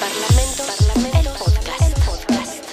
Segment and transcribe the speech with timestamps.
[0.00, 2.64] Parlamento, Parlamento, podcast, podcast.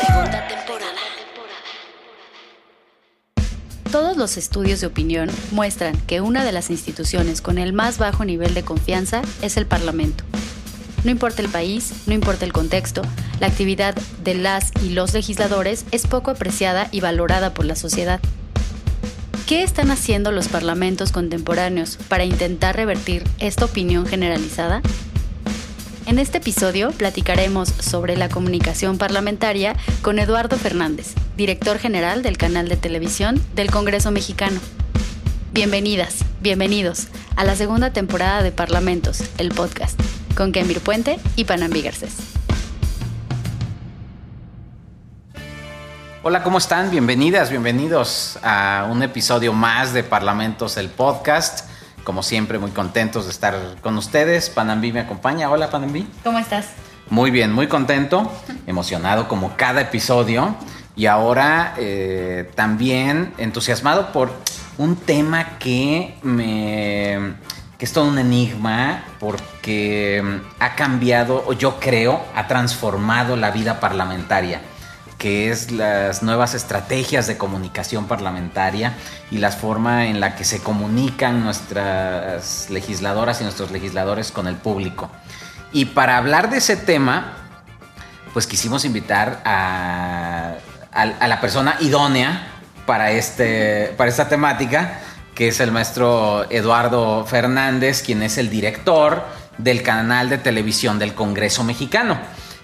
[0.00, 0.96] Segunda temporada.
[3.90, 8.24] Todos los estudios de opinión muestran que una de las instituciones con el más bajo
[8.24, 10.24] nivel de confianza es el Parlamento.
[11.04, 13.02] No importa el país, no importa el contexto,
[13.42, 18.20] la actividad de las y los legisladores es poco apreciada y valorada por la sociedad.
[19.48, 24.80] ¿Qué están haciendo los parlamentos contemporáneos para intentar revertir esta opinión generalizada?
[26.06, 32.68] En este episodio platicaremos sobre la comunicación parlamentaria con Eduardo Fernández, director general del canal
[32.68, 34.60] de televisión del Congreso Mexicano.
[35.52, 40.00] Bienvenidas, bienvenidos a la segunda temporada de Parlamentos, el podcast,
[40.36, 42.41] con Kemir Puente y Panambi Garcés.
[46.24, 46.88] Hola, ¿cómo están?
[46.92, 51.68] Bienvenidas, bienvenidos a un episodio más de Parlamentos, el podcast.
[52.04, 54.48] Como siempre, muy contentos de estar con ustedes.
[54.48, 55.50] Panambi me acompaña.
[55.50, 56.06] Hola, Panambi.
[56.22, 56.68] ¿Cómo estás?
[57.10, 58.30] Muy bien, muy contento,
[58.68, 60.54] emocionado como cada episodio
[60.94, 64.30] y ahora eh, también entusiasmado por
[64.78, 67.34] un tema que me
[67.78, 70.22] que es todo un enigma porque
[70.60, 74.60] ha cambiado, o yo creo, ha transformado la vida parlamentaria
[75.22, 78.94] que es las nuevas estrategias de comunicación parlamentaria
[79.30, 84.56] y la forma en la que se comunican nuestras legisladoras y nuestros legisladores con el
[84.56, 85.08] público.
[85.72, 87.34] Y para hablar de ese tema,
[88.32, 90.54] pues quisimos invitar a,
[90.90, 92.48] a, a la persona idónea
[92.84, 95.02] para, este, para esta temática,
[95.36, 99.24] que es el maestro Eduardo Fernández, quien es el director
[99.56, 102.18] del canal de televisión del Congreso Mexicano.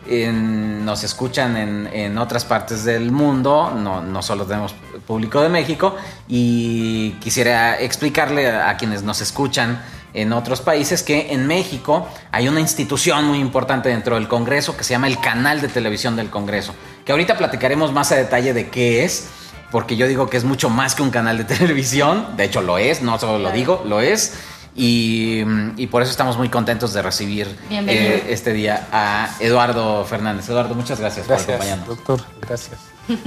[0.07, 4.75] En, nos escuchan en, en, otras partes del mundo, no, no, solo tenemos
[5.07, 5.97] público de México,
[6.29, 9.83] y quisiera explicarle a, a quienes nos escuchan
[10.15, 14.85] en otros países que en México hay una institución muy importante dentro del Congreso que
[14.85, 16.75] se llama el Canal de Televisión del Congreso,
[17.05, 19.29] que ahorita platicaremos más a detalle de qué es,
[19.71, 22.79] porque yo digo que es mucho más que un canal de televisión, de hecho lo
[22.79, 24.39] es, no solo lo digo, lo es.
[24.81, 25.43] Y,
[25.77, 30.49] y, por eso estamos muy contentos de recibir eh, este día a Eduardo Fernández.
[30.49, 31.89] Eduardo, muchas gracias, gracias por acompañarnos.
[31.89, 32.79] Doctor, gracias.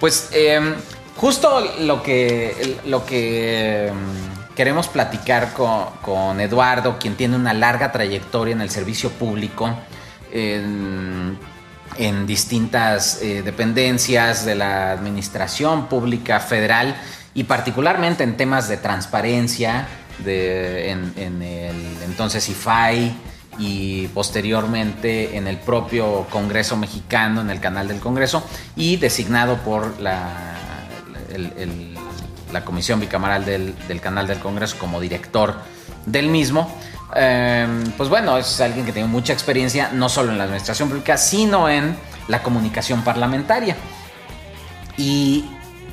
[0.00, 0.74] pues eh,
[1.14, 3.92] justo lo que, lo que
[4.56, 9.78] queremos platicar con, con, Eduardo, quien tiene una larga trayectoria en el servicio público,
[10.32, 11.38] en,
[11.98, 16.96] en distintas eh, dependencias de la Administración Pública Federal
[17.32, 19.86] y particularmente en temas de transparencia,
[20.24, 23.14] de, en, el entonces IFAI
[23.58, 28.44] y posteriormente en el propio Congreso mexicano, en el canal del Congreso,
[28.76, 30.56] y designado por la,
[32.52, 35.54] la Comisión Bicamaral del, del, canal del Congreso como director
[36.04, 36.70] del mismo.
[37.14, 37.66] Eh,
[37.96, 41.68] pues bueno, es alguien que tiene mucha experiencia, no solo en la administración pública, sino
[41.68, 41.96] en
[42.28, 43.76] la comunicación parlamentaria.
[44.98, 45.44] Y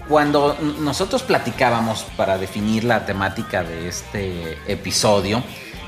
[0.07, 5.43] cuando nosotros platicábamos para definir la temática de este episodio,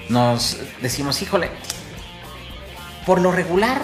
[0.09, 1.50] nos decimos, híjole,
[3.06, 3.81] por lo regular,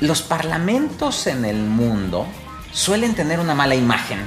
[0.00, 2.26] los parlamentos en el mundo
[2.72, 4.20] suelen tener una mala imagen,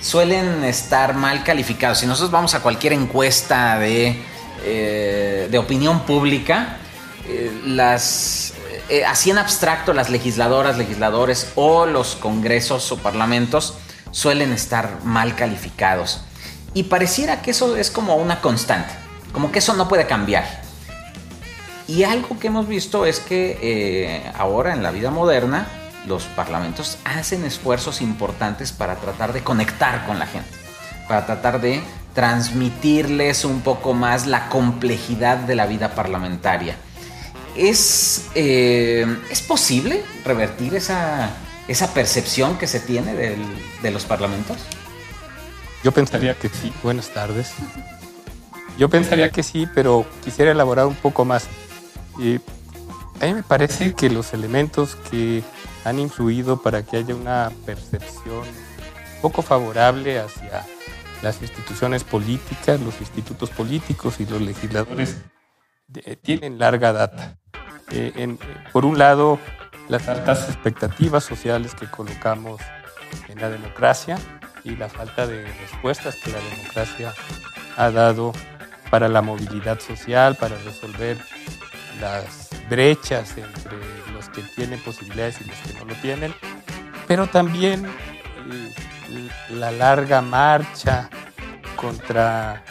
[0.00, 1.98] suelen estar mal calificados.
[1.98, 4.22] Si nosotros vamos a cualquier encuesta de,
[4.64, 6.78] eh, de opinión pública,
[7.28, 8.54] eh, las,
[8.88, 13.74] eh, así en abstracto las legisladoras, legisladores o los congresos o parlamentos,
[14.16, 16.22] suelen estar mal calificados.
[16.72, 18.94] Y pareciera que eso es como una constante,
[19.30, 20.62] como que eso no puede cambiar.
[21.86, 25.66] Y algo que hemos visto es que eh, ahora en la vida moderna
[26.06, 30.48] los parlamentos hacen esfuerzos importantes para tratar de conectar con la gente,
[31.06, 31.82] para tratar de
[32.14, 36.76] transmitirles un poco más la complejidad de la vida parlamentaria.
[37.54, 41.30] ¿Es, eh, ¿es posible revertir esa,
[41.68, 43.40] esa percepción que se tiene del,
[43.82, 44.58] de los parlamentos?
[45.82, 46.72] Yo pensaría que sí.
[46.82, 47.52] Buenas tardes.
[48.78, 51.46] Yo pensaría que sí, pero quisiera elaborar un poco más.
[52.20, 52.40] Eh,
[53.20, 55.42] a mí me parece que los elementos que
[55.84, 58.42] han influido para que haya una percepción
[59.22, 60.66] poco favorable hacia
[61.22, 65.16] las instituciones políticas, los institutos políticos y los legisladores
[65.88, 67.38] de, tienen larga data.
[67.90, 68.38] Eh, en,
[68.72, 69.38] por un lado,
[69.88, 72.60] las altas expectativas sociales que colocamos
[73.28, 74.18] en la democracia
[74.64, 77.14] y la falta de respuestas que la democracia
[77.76, 78.32] ha dado
[78.90, 81.18] para la movilidad social, para resolver
[82.00, 83.78] las brechas entre
[84.12, 86.34] los que tienen posibilidades y los que no lo tienen,
[87.06, 88.72] pero también eh,
[89.50, 91.08] la larga marcha
[91.76, 92.64] contra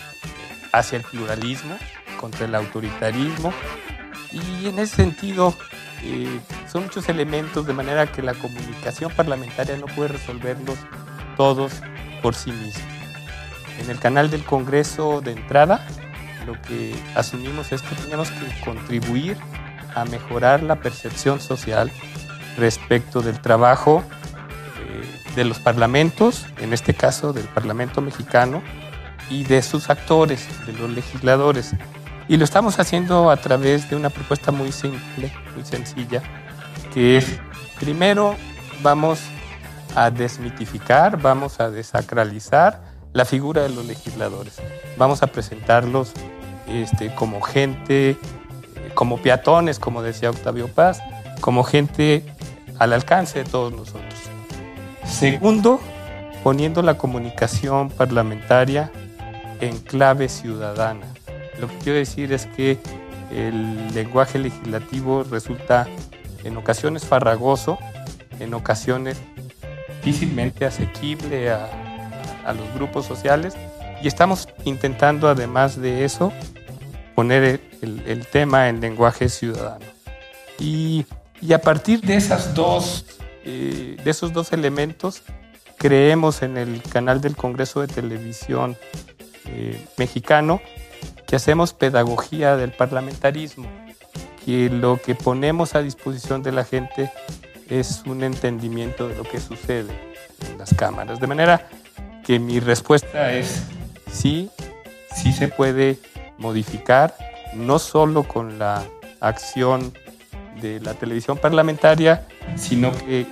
[0.74, 1.78] hacia el pluralismo,
[2.20, 3.54] contra el autoritarismo.
[4.32, 5.56] Y en ese sentido
[6.04, 6.40] eh,
[6.72, 10.78] son muchos elementos de manera que la comunicación parlamentaria no puede resolverlos
[11.38, 11.74] todos
[12.22, 12.84] por sí misma.
[13.80, 15.86] En el canal del Congreso de entrada
[16.46, 19.38] lo que asumimos es que tenemos que contribuir
[19.96, 21.92] a mejorar la percepción social
[22.58, 24.04] respecto del trabajo
[24.80, 28.62] eh, de los parlamentos, en este caso del Parlamento mexicano,
[29.30, 31.72] y de sus actores, de los legisladores.
[32.28, 36.24] Y lo estamos haciendo a través de una propuesta muy simple, muy sencilla,
[36.94, 37.40] que es,
[37.80, 38.36] primero
[38.82, 39.20] vamos
[39.96, 42.82] a desmitificar, vamos a desacralizar
[43.14, 44.56] la figura de los legisladores.
[44.98, 46.12] Vamos a presentarlos
[46.68, 48.18] este, como gente,
[48.94, 51.02] como peatones, como decía Octavio Paz,
[51.42, 52.26] como gente
[52.80, 54.16] al alcance de todos nosotros.
[55.06, 55.80] Segundo,
[56.44, 58.92] poniendo la comunicación parlamentaria
[59.62, 61.15] en clave ciudadana.
[61.60, 62.78] Lo que quiero decir es que
[63.32, 65.88] el lenguaje legislativo resulta
[66.44, 67.78] en ocasiones farragoso,
[68.40, 69.18] en ocasiones
[70.04, 71.68] difícilmente asequible a,
[72.46, 73.56] a los grupos sociales
[74.02, 76.32] y estamos intentando además de eso
[77.16, 79.86] poner el, el tema en lenguaje ciudadano.
[80.60, 81.06] Y,
[81.42, 83.06] y, a partir de, esas dos,
[83.44, 85.24] eh, de esos dos elementos,
[85.78, 88.78] creemos en el canal del Congreso de Televisión
[89.48, 90.62] eh, mexicano
[91.36, 93.68] hacemos pedagogía del parlamentarismo,
[94.46, 97.12] que lo que ponemos a disposición de la gente
[97.70, 99.92] es un entendimiento de lo que sucede
[100.50, 101.20] en las cámaras.
[101.20, 101.68] De manera
[102.26, 103.64] que mi respuesta es
[104.12, 104.50] sí,
[105.16, 105.98] sí se puede
[106.38, 107.16] modificar,
[107.54, 108.84] no solo con la
[109.20, 109.94] acción
[110.62, 113.26] de la televisión parlamentaria, sino que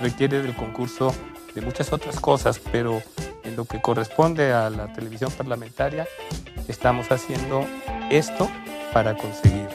[0.00, 1.14] requiere del concurso
[1.54, 3.02] de muchas otras cosas, pero
[3.44, 6.06] en lo que corresponde a la televisión parlamentaria,
[6.68, 7.66] estamos haciendo
[8.10, 8.50] esto
[8.92, 9.68] para conseguir.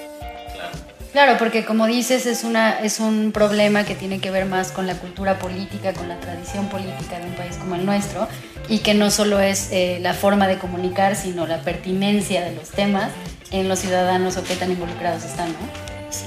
[1.11, 4.85] Claro, porque como dices, es, una, es un problema que tiene que ver más con
[4.85, 8.27] la cultura política, con la tradición política de un país como el nuestro,
[8.69, 12.69] y que no solo es eh, la forma de comunicar, sino la pertinencia de los
[12.69, 13.11] temas
[13.51, 16.11] en los ciudadanos o qué tan involucrados están, ¿no?
[16.11, 16.25] Sí.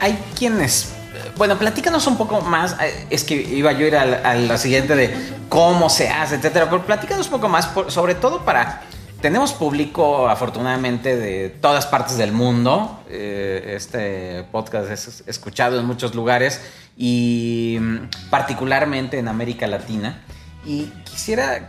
[0.00, 0.95] Hay quienes
[1.36, 2.76] bueno, platícanos un poco más.
[2.80, 5.14] Eh, es que iba yo a ir a la, siguiente de
[5.48, 6.68] cómo se hace, etcétera.
[6.70, 8.82] Pero platícanos un poco más, sobre todo para.
[9.20, 13.00] Tenemos público, afortunadamente, de todas partes del mundo.
[13.08, 16.60] Eh, este podcast es escuchado en muchos lugares
[16.98, 20.22] y mm, particularmente en América Latina.
[20.66, 21.66] Y quisiera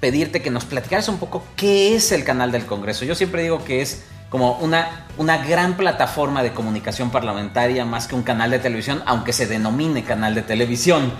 [0.00, 3.04] pedirte que nos platicaras un poco qué es el canal del Congreso.
[3.04, 4.04] Yo siempre digo que es
[4.36, 9.32] como una, una gran plataforma de comunicación parlamentaria más que un canal de televisión, aunque
[9.32, 11.10] se denomine canal de televisión.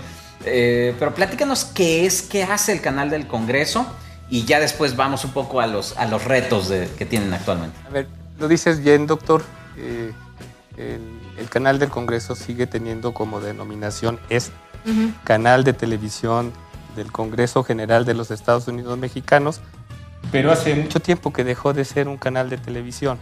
[0.45, 3.87] Eh, pero platícanos qué es, qué hace el canal del Congreso
[4.29, 7.75] y ya después vamos un poco a los, a los retos que tienen actualmente.
[7.87, 9.41] A ver, lo dices bien, doctor.
[9.77, 10.11] Eh,
[10.77, 14.51] el, canal del Congreso sigue teniendo como denominación es
[15.23, 16.53] Canal de Televisión
[16.95, 19.59] del Congreso General de los Estados Unidos Mexicanos,
[20.31, 23.17] pero hace mucho tiempo que dejó de ser un canal de televisión.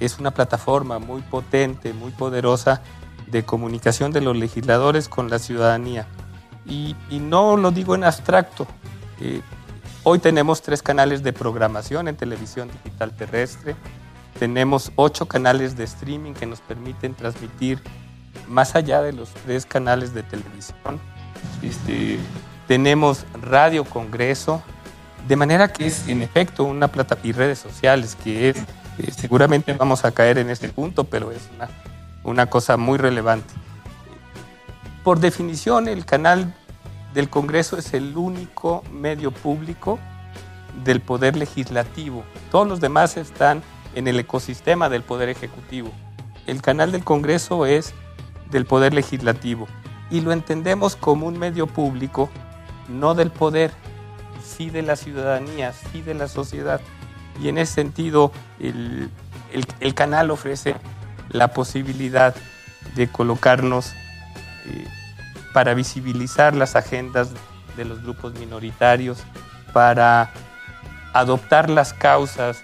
[0.00, 2.82] Es una plataforma muy potente, muy poderosa
[3.26, 6.06] de comunicación de los legisladores con la ciudadanía.
[6.66, 8.66] Y, no lo digo en abstracto.
[9.20, 9.40] Eh,
[10.04, 13.74] hoy tenemos tres canales de programación en televisión digital terrestre.
[14.38, 17.80] Tenemos ocho canales de streaming que nos permiten transmitir
[18.48, 21.00] más allá de los tres canales de televisión.
[21.62, 22.18] Este,
[22.68, 24.62] tenemos Radio Congreso,
[25.28, 28.58] de manera que es en efecto una plata y redes sociales, que es,
[28.98, 31.68] eh, seguramente vamos a caer en este punto, pero es una,
[32.24, 33.52] una cosa muy relevante.
[35.04, 36.54] Por definición, el canal
[37.14, 39.98] del Congreso es el único medio público
[40.84, 42.24] del poder legislativo.
[42.50, 43.62] Todos los demás están
[43.94, 45.90] en el ecosistema del poder ejecutivo.
[46.46, 47.94] El canal del Congreso es
[48.50, 49.68] del poder legislativo
[50.10, 52.30] y lo entendemos como un medio público
[52.88, 53.72] no del poder,
[54.56, 56.80] sí de la ciudadanía, sí de la sociedad.
[57.40, 59.10] Y en ese sentido, el,
[59.80, 60.76] el, canal ofrece
[61.30, 62.34] la posibilidad
[62.94, 63.92] de colocarnos
[64.66, 64.86] eh,
[65.52, 67.30] para visibilizar las agendas
[67.76, 69.18] de los grupos minoritarios,
[69.72, 70.30] para
[71.14, 72.62] adoptar las causas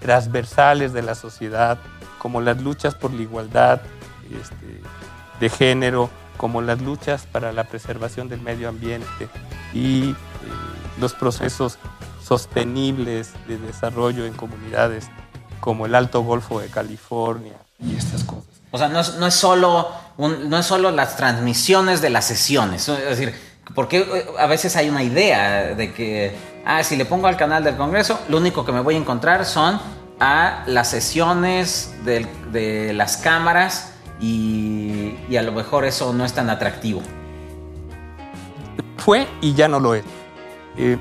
[0.00, 1.78] transversales de la sociedad,
[2.18, 3.80] como las luchas por la igualdad
[4.24, 4.80] este,
[5.40, 9.28] de género, como las luchas para la preservación del medio ambiente
[9.72, 10.14] y eh,
[11.00, 11.78] los procesos
[12.22, 15.08] sostenibles de desarrollo en comunidades
[15.60, 18.44] como el Alto Golfo de California y estas cosas.
[18.70, 19.88] O sea, no es, no es solo,
[20.18, 22.88] no es solo las transmisiones de las sesiones.
[22.88, 23.34] Es decir,
[23.74, 26.36] Porque eh, a veces hay una idea de que,
[26.66, 29.46] ah, si le pongo al canal del Congreso, lo único que me voy a encontrar
[29.46, 29.80] son
[30.20, 37.02] a las sesiones de las cámaras y, a lo mejor eso no es tan atractivo.
[38.96, 40.04] Fue y ya no lo es.
[40.78, 40.96] Eh,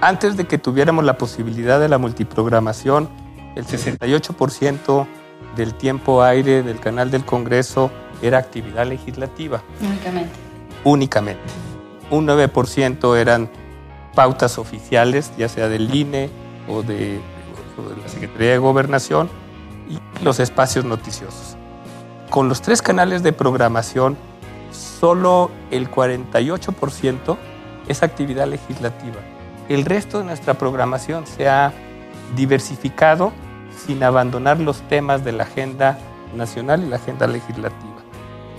[0.00, 3.08] antes de que tuviéramos la posibilidad de la multiprogramación,
[3.54, 5.06] el 68%
[5.56, 7.90] del tiempo aire del canal del Congreso
[8.22, 9.62] era actividad legislativa.
[9.80, 10.32] Únicamente.
[10.84, 11.42] Únicamente.
[12.10, 13.50] Un 9% eran
[14.14, 16.30] pautas oficiales, ya sea del INE
[16.68, 17.20] o de,
[17.78, 19.28] o de la Secretaría de Gobernación,
[19.88, 21.56] y los espacios noticiosos.
[22.30, 24.16] Con los tres canales de programación,
[24.72, 27.36] solo el 48%
[27.90, 29.16] es actividad legislativa.
[29.68, 31.72] El resto de nuestra programación se ha
[32.36, 33.32] diversificado
[33.84, 35.98] sin abandonar los temas de la agenda
[36.34, 37.96] nacional y la agenda legislativa.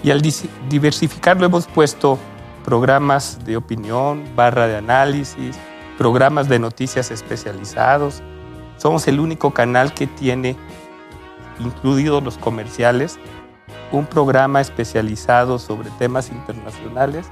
[0.03, 0.21] Y al
[0.69, 2.17] diversificarlo hemos puesto
[2.65, 5.57] programas de opinión, barra de análisis,
[5.97, 8.21] programas de noticias especializados.
[8.77, 10.57] Somos el único canal que tiene,
[11.59, 13.19] incluidos los comerciales,
[13.91, 17.27] un programa especializado sobre temas internacionales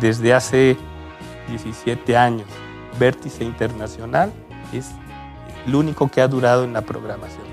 [0.00, 0.76] desde hace
[1.48, 2.46] 17 años.
[2.98, 4.32] Vértice Internacional
[4.72, 4.90] es
[5.66, 7.44] el único que ha durado en la programación.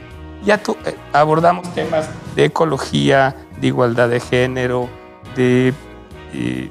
[0.44, 4.90] Ya eh, abordamos temas de ecología, de igualdad de género,
[5.36, 5.74] de
[6.34, 6.70] eh,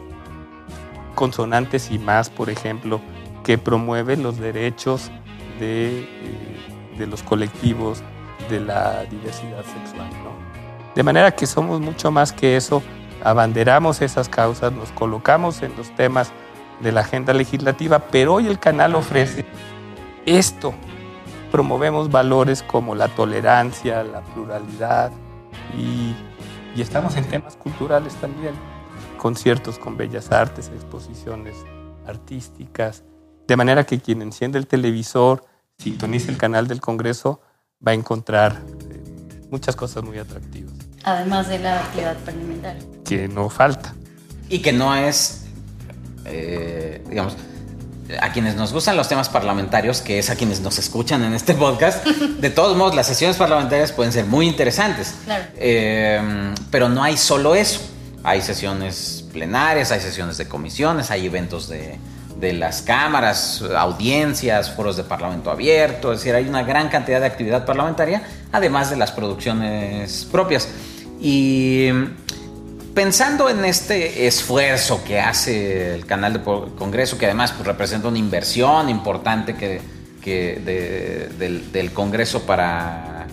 [1.14, 3.00] consonantes y más, por ejemplo,
[3.44, 5.10] que promueve los derechos
[5.58, 8.02] de, eh, de los colectivos
[8.50, 10.10] de la diversidad sexual.
[10.94, 12.82] De manera que somos mucho más que eso,
[13.24, 16.32] abanderamos esas causas, nos colocamos en los temas
[16.82, 19.44] de la agenda legislativa, pero hoy el canal ofrece
[20.26, 20.74] esto.
[21.50, 25.12] Promovemos valores como la tolerancia, la pluralidad
[25.76, 26.14] y,
[26.80, 28.54] estamos en temas culturales también,
[29.18, 31.54] conciertos con bellas artes, exposiciones
[32.06, 33.04] artísticas,
[33.46, 35.44] de manera que quien enciende el televisor,
[35.78, 37.40] sintonice el canal del Congreso,
[37.86, 39.02] va a encontrar eh,
[39.50, 40.72] muchas cosas muy atractivas.
[41.04, 42.82] Además de la actividad parlamentaria.
[43.04, 43.94] Que no falta.
[44.48, 45.41] Y que no es,
[46.24, 47.36] eh, digamos,
[48.20, 51.54] a quienes nos gustan los temas parlamentarios, que es a quienes nos escuchan en este
[51.54, 55.14] podcast, de todos modos, las sesiones parlamentarias pueden ser muy interesantes.
[55.24, 55.44] Claro.
[55.56, 57.80] Eh, pero no hay solo eso.
[58.24, 61.98] Hay sesiones plenarias, hay sesiones de comisiones, hay eventos de,
[62.42, 67.26] de las cámaras, audiencias, foros de parlamento abierto, es decir, hay una gran cantidad de
[67.26, 70.68] actividad parlamentaria, además de las producciones propias.
[71.20, 71.88] Y
[72.94, 78.18] pensando en este esfuerzo que hace el canal de Congreso, que además pues, representa una
[78.18, 79.80] inversión importante que,
[80.22, 83.26] del, Congreso para,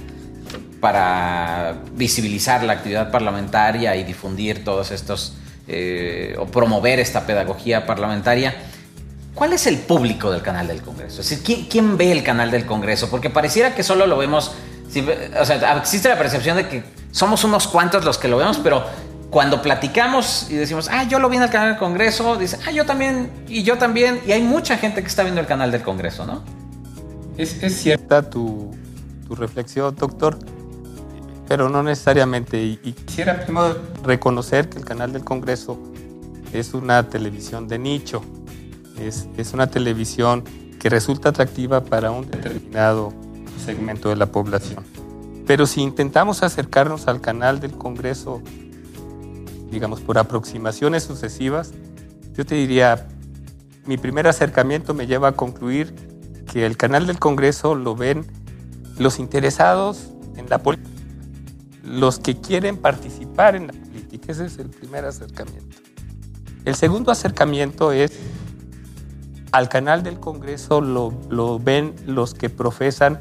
[0.80, 5.36] para visibilizar la actividad parlamentaria y difundir todos estos,
[5.68, 8.56] eh, o promover esta pedagogía parlamentaria,
[9.34, 11.22] ¿cuál es el público del canal del Congreso?
[11.22, 13.10] Es decir, ¿quién, ve el canal del Congreso?
[13.10, 14.52] Porque pareciera que solo lo vemos,
[15.40, 18.86] o sea, existe la percepción de que somos unos cuantos los que lo vemos, pero
[19.30, 22.72] cuando platicamos y decimos, ah, yo lo vi en el canal del Congreso, dice, ah,
[22.72, 25.84] yo también, y yo también, y hay mucha gente que está viendo el canal del
[25.84, 26.44] Congreso, ¿no?
[27.38, 28.72] Es, cierta tu,
[29.30, 30.38] reflexión, doctor,
[31.48, 32.62] pero no necesariamente.
[32.62, 35.80] Y, quisiera primero reconocer que el canal del Congreso
[36.52, 38.24] es una televisión de nicho,
[39.00, 40.44] es, es una televisión
[40.80, 43.14] que resulta atractiva para un determinado
[43.64, 44.84] segmento de la población.
[45.46, 48.42] Pero si intentamos acercarnos al canal del Congreso,
[49.72, 51.72] digamos, por aproximaciones sucesivas,
[52.34, 53.08] yo te diría,
[53.86, 55.94] mi primer acercamiento me lleva a concluir
[56.52, 58.26] que el canal del Congreso lo ven
[58.98, 60.90] los interesados en la política,
[61.84, 64.32] los que quieren participar en la política.
[64.32, 65.78] Ese es el primer acercamiento.
[66.66, 68.12] El segundo acercamiento es
[69.52, 73.20] al canal del Congreso lo, lo ven los que profesan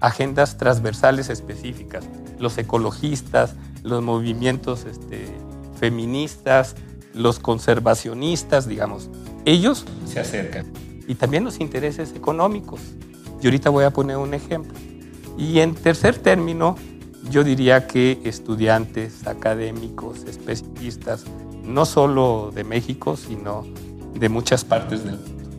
[0.00, 2.04] agendas transversales específicas,
[2.38, 5.26] los ecologistas, los movimientos este,
[5.78, 6.76] feministas,
[7.14, 9.10] los conservacionistas, digamos,
[9.44, 10.66] ellos se acercan.
[11.06, 12.80] Y también los intereses económicos.
[13.40, 14.78] Y ahorita voy a poner un ejemplo.
[15.38, 16.76] Y en tercer término,
[17.30, 21.24] yo diría que estudiantes, académicos, especialistas,
[21.62, 23.64] no solo de México, sino
[24.14, 25.50] de muchas partes del mundo.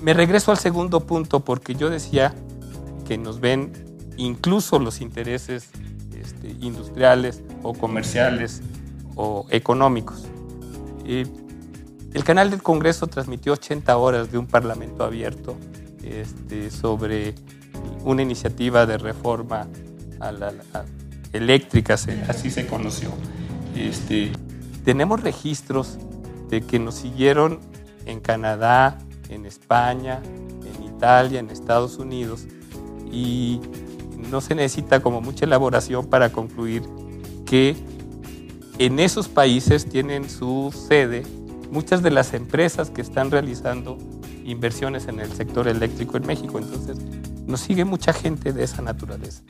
[0.00, 2.34] Me regreso al segundo punto porque yo decía
[3.06, 3.72] que nos ven
[4.16, 5.70] incluso los intereses
[6.18, 8.62] este, industriales o comerciales
[9.16, 10.24] o económicos.
[11.04, 15.56] el canal del Congreso transmitió 80 horas de un parlamento abierto
[16.04, 17.34] este, sobre
[18.04, 19.66] una iniciativa de reforma
[20.20, 20.32] a
[21.32, 23.10] eléctrica, así se conoció.
[23.74, 24.32] Este,
[24.84, 25.98] tenemos registros
[26.46, 27.58] este, que nos siguieron
[28.06, 32.46] en Canadá, en España, en Italia, en Estados Unidos,
[33.10, 33.60] y
[34.30, 36.84] no se necesita como mucha elaboración para concluir
[37.44, 37.76] que
[38.78, 41.22] en esos países tienen su sede
[41.70, 43.98] muchas de las empresas que están realizando
[44.44, 46.58] inversiones en el sector eléctrico en México.
[46.58, 46.98] Entonces,
[47.46, 49.42] nos sigue mucha gente de esa naturaleza.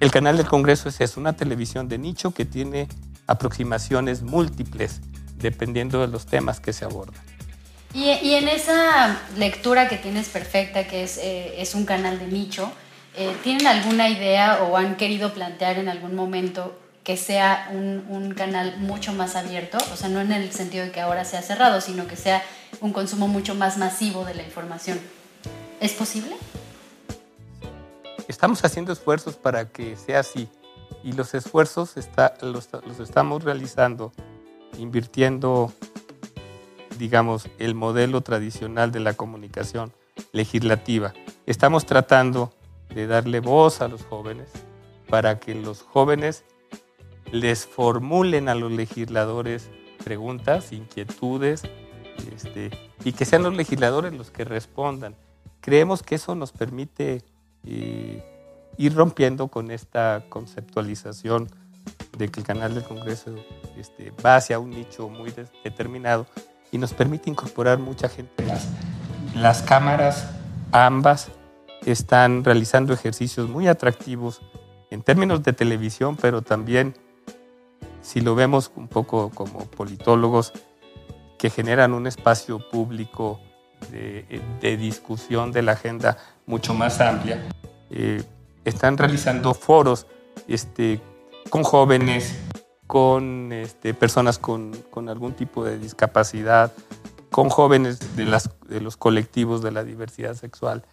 [0.00, 2.88] El canal del Congreso es una televisión de nicho que tiene
[3.26, 5.00] aproximaciones múltiples
[5.36, 7.20] dependiendo de los temas que se abordan.
[7.94, 12.72] Y, en esa lectura que tienes perfecta, que es, eh, es un canal de nicho,
[13.16, 18.34] eh, ¿tienen alguna idea o han querido plantear en algún momento que sea un, un,
[18.34, 19.78] canal mucho más abierto?
[19.92, 22.42] O sea, no en el sentido de que ahora sea cerrado, sino que sea
[22.80, 25.00] un consumo mucho más masivo de la información.
[25.80, 26.36] ¿Es posible?
[28.28, 30.48] Estamos haciendo esfuerzos para que sea así
[31.02, 34.12] y los esfuerzos está, los, los estamos realizando
[34.78, 35.72] invirtiendo,
[36.98, 39.92] digamos, el modelo tradicional de la comunicación
[40.32, 41.12] legislativa.
[41.46, 42.52] Estamos tratando
[42.94, 44.48] de darle voz a los jóvenes
[45.08, 46.44] para que los jóvenes
[47.32, 49.70] les formulen a los legisladores
[50.04, 51.62] preguntas, inquietudes,
[52.32, 52.70] este,
[53.04, 55.16] y que sean los legisladores los que respondan.
[55.60, 57.24] Creemos que eso nos permite
[57.64, 58.22] eh,
[58.76, 61.48] ir rompiendo con esta conceptualización
[62.16, 63.34] de que el canal del Congreso
[63.76, 65.32] este, va hacia un nicho muy
[65.64, 66.26] determinado
[66.70, 68.44] y nos permite incorporar mucha gente.
[68.44, 68.68] Las,
[69.34, 70.30] las cámaras,
[70.70, 71.30] ambas,
[71.84, 74.40] están realizando ejercicios muy atractivos
[74.90, 76.94] en términos de televisión, pero también,
[78.02, 80.52] si lo vemos un poco como politólogos,
[81.38, 83.40] que generan un espacio público
[83.90, 86.16] de, discusión de la agenda
[86.46, 87.42] mucho más amplia.
[87.90, 88.22] Eh,
[88.64, 90.06] están realizando foros
[90.46, 91.00] este,
[91.50, 92.38] con jóvenes,
[92.86, 94.72] con este, personas con,
[95.08, 96.72] algún tipo de discapacidad,
[97.30, 100.84] con jóvenes de, las, de los colectivos de la diversidad sexual.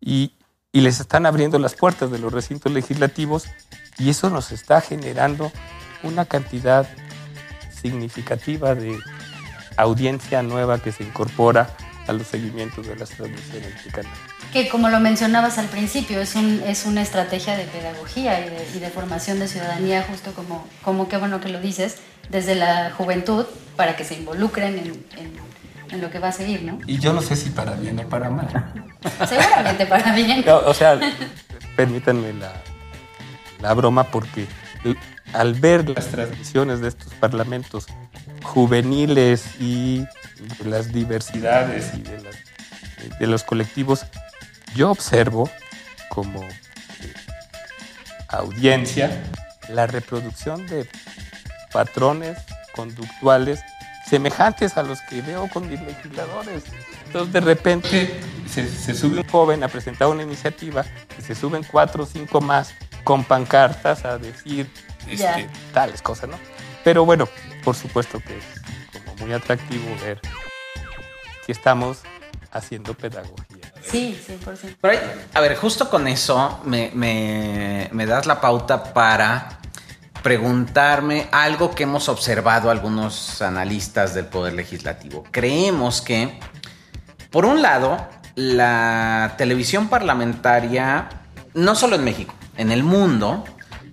[0.00, 0.34] Y,
[0.72, 3.46] y les están abriendo las puertas de los recintos legislativos
[3.98, 5.52] y eso nos está generando
[6.02, 6.88] una cantidad
[7.70, 8.98] significativa de
[9.76, 11.70] audiencia nueva que se incorpora
[12.06, 14.12] a los seguimientos de las transmisiones mexicanas
[14.52, 18.90] que como lo mencionabas al principio, es, un, es una estrategia de pedagogía y de,
[18.90, 23.96] formación de ciudadanía, justo como, como qué bueno que lo dices, desde la juventud, para
[23.96, 26.78] que se involucren en, lo que va a seguir, ¿no?
[26.86, 28.48] Y yo no sé si para bien o para mal.
[29.28, 30.44] Seguramente para bien.
[30.48, 31.00] o sea,
[31.74, 32.52] permítanme la,
[33.60, 34.46] la broma porque
[35.32, 37.86] al ver las transmisiones de estos parlamentos
[38.42, 40.00] juveniles y
[40.58, 42.22] de las diversidades y de,
[43.18, 44.06] de los colectivos,
[44.74, 45.50] yo observo
[46.08, 46.50] como eh,
[48.28, 49.22] audiencia
[49.68, 50.88] la reproducción de
[51.72, 52.38] patrones
[52.74, 53.60] conductuales
[54.10, 56.64] semejantes a los que veo con mis legisladores.
[57.06, 60.84] Entonces de repente se, sube un joven a presentar una iniciativa
[61.16, 64.70] y se suben cuatro o cinco más con pancartas a decir
[65.08, 66.38] este, tales cosas, ¿no?
[66.84, 67.28] Pero bueno,
[67.64, 68.44] por supuesto que es
[68.92, 70.20] como muy atractivo ver
[71.44, 71.98] que estamos
[72.52, 73.72] haciendo pedagogía.
[73.82, 74.76] Sí, 100%.
[74.80, 74.98] Pero,
[75.34, 79.58] a ver, justo con eso me, me, das la pauta para
[80.22, 85.24] preguntarme algo que hemos observado algunos analistas del Poder Legislativo.
[85.30, 86.38] Creemos que,
[87.30, 91.08] por un lado, la televisión parlamentaria,
[91.54, 93.42] no solo en México, en el mundo,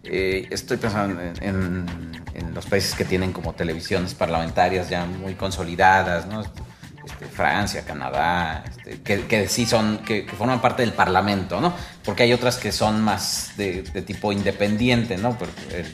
[0.04, 1.86] eh, estoy pensando en,
[2.34, 6.42] en, los países que tienen como televisiones parlamentarias ya muy consolidadas, ¿no?
[6.42, 11.74] Este, Francia, Canadá, este, que, sí son, que, forman parte del Parlamento, ¿no?
[12.04, 15.38] Porque hay otras que son más de, tipo independiente, ¿no?
[15.72, 15.86] el,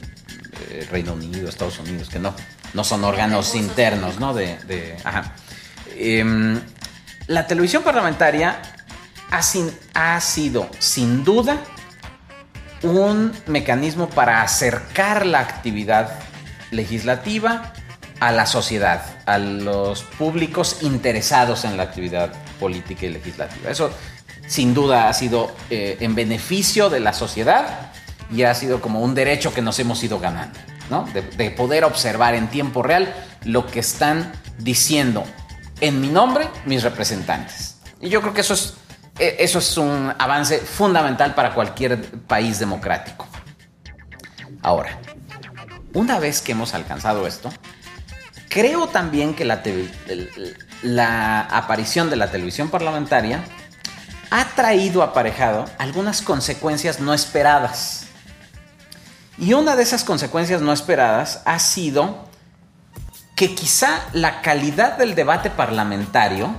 [0.90, 2.34] Reino Unido, Estados Unidos, que no,
[2.74, 4.34] no son órganos internos, ¿no?
[4.34, 4.56] De,
[5.96, 6.60] em,
[7.28, 8.60] la televisión parlamentaria
[9.30, 9.40] ha,
[9.94, 11.60] ha sido, sin duda,
[12.82, 16.18] un mecanismo para acercar la actividad
[16.70, 17.72] legislativa
[18.20, 23.70] a la sociedad, a los públicos interesados en la actividad política y legislativa.
[23.70, 23.90] Eso
[24.46, 27.92] sin duda ha sido eh, en beneficio de la sociedad
[28.30, 30.58] y ha sido como un derecho que nos hemos ido ganando,
[30.90, 31.06] ¿no?
[31.12, 35.24] De, poder observar en tiempo real lo que están diciendo
[35.80, 37.76] en mi nombre mis representantes.
[38.00, 38.74] Y yo creo que eso es,
[39.18, 43.26] eso es un avance fundamental para cualquier país democrático.
[44.62, 44.98] Ahora,
[45.92, 47.50] una vez que hemos alcanzado esto,
[48.54, 53.42] Creo también que la, aparición de la televisión parlamentaria
[54.30, 58.06] ha traído aparejado algunas consecuencias no esperadas.
[59.38, 62.28] Y una de esas consecuencias no esperadas ha sido
[63.34, 66.54] que quizá la calidad del debate parlamentario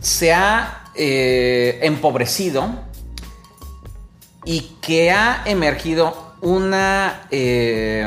[0.00, 2.68] se ha eh, empobrecido
[4.44, 8.04] y que ha emergido una, eh,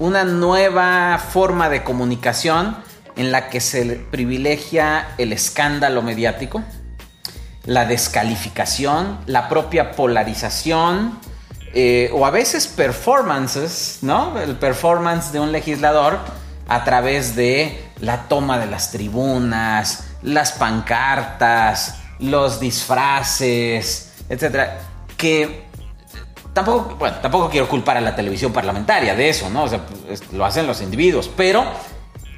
[0.00, 2.76] una nueva forma de comunicación
[3.14, 6.64] en la que se privilegia el escándalo mediático,
[7.64, 11.18] la descalificación, la propia polarización,
[11.72, 14.40] eh, o a veces performances, ¿no?
[14.40, 16.18] El performance de un legislador
[16.66, 24.78] a través de la toma de las tribunas, las pancartas, los disfraces, etcétera,
[25.16, 25.64] que
[26.52, 29.64] tampoco, bueno, tampoco quiero culpar a la televisión parlamentaria de eso, ¿no?
[29.64, 31.64] O sea, pues, lo hacen los individuos, pero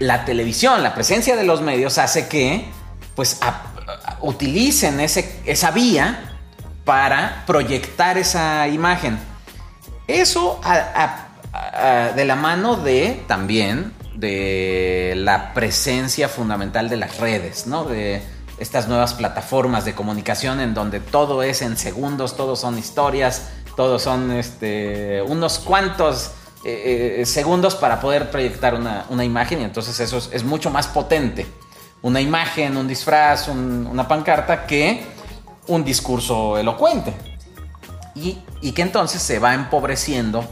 [0.01, 2.69] la televisión, la presencia de los medios hace que,
[3.15, 3.41] pues,
[4.21, 6.37] utilicen ese, esa vía
[6.85, 9.19] para proyectar esa imagen.
[10.07, 10.61] Eso
[12.15, 17.85] de la mano de también de la presencia fundamental de las redes, ¿no?
[17.85, 18.21] De
[18.59, 24.03] estas nuevas plataformas de comunicación en donde todo es en segundos, todos son historias, todos
[24.03, 26.33] son este, unos cuantos
[26.65, 31.47] eh, eh, segundos para poder proyectar una, imagen y entonces eso es, mucho más potente.
[32.03, 35.05] Una imagen, un disfraz, una pancarta que
[35.69, 37.13] un discurso elocuente.
[38.17, 40.45] Y, y que entonces se va empobreciendo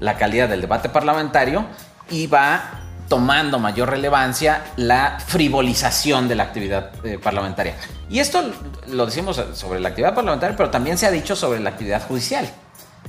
[0.00, 1.64] la calidad del debate parlamentario
[2.10, 7.74] y va tomando mayor relevancia la frivolización de la actividad eh, parlamentaria.
[8.08, 8.42] Y esto
[8.88, 12.48] lo decimos sobre la actividad parlamentaria, pero también se ha dicho sobre la actividad judicial,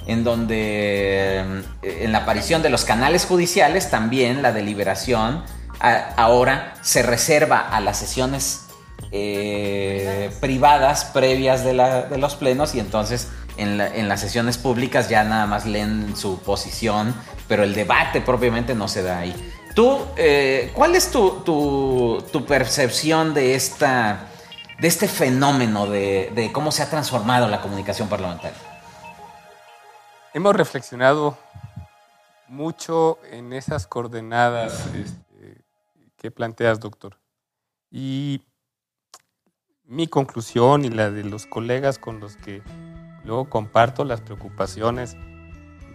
[0.05, 1.39] en donde
[1.81, 5.43] eh, en la aparición de los canales judiciales también la deliberación
[5.79, 8.65] ahora se reserva a las sesiones
[9.11, 15.45] eh, privadas previas de, los plenos y entonces en, en, las sesiones públicas ya nada
[15.45, 17.13] más leen su posición,
[17.47, 19.35] pero el debate propiamente no se da ahí.
[19.75, 24.29] Tú, eh, ¿cuál es tu, percepción de, esta,
[24.79, 28.57] de este fenómeno de, cómo se ha transformado la comunicación parlamentaria?
[30.33, 31.37] Hemos reflexionado
[32.47, 35.61] mucho en esas coordenadas este,
[36.15, 37.17] que planteas, doctor.
[37.91, 38.43] Y
[39.83, 42.61] mi conclusión y la de los colegas con los que
[43.25, 45.17] luego comparto las preocupaciones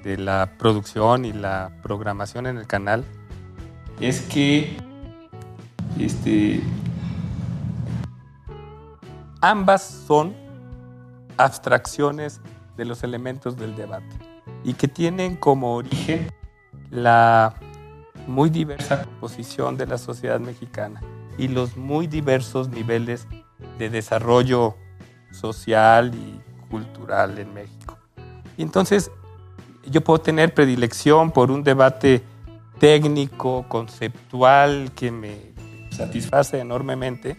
[0.04, 3.06] de la producción y la programación en el canal
[4.00, 4.76] es que
[5.98, 6.62] este,
[9.40, 10.34] ambas son
[11.36, 12.40] abstracciones
[12.76, 14.16] de los elementos del debate
[14.64, 16.30] y que tienen como origen
[16.90, 17.54] la
[18.26, 21.00] muy diversa composición de la sociedad mexicana
[21.38, 23.26] y los muy diversos niveles
[23.78, 24.76] de desarrollo
[25.30, 27.98] social y cultural en México.
[28.56, 29.10] Y entonces
[29.86, 32.22] yo puedo tener predilección por un debate
[32.80, 35.52] técnico, conceptual, que me
[35.90, 37.36] satisface enormemente,